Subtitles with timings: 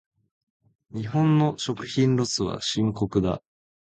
[0.95, 3.43] 日本の食品ロスは深刻だ。